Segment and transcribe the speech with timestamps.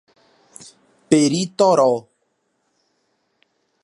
[1.09, 2.09] Peritoró